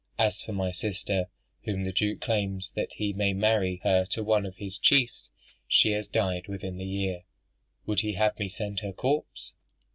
[0.17, 1.27] As for my sister,
[1.63, 5.29] whom the Duke claims that he may marry her to one of his chiefs,
[5.67, 7.21] she has died within the year;
[7.85, 9.53] would he have me send her corpse?"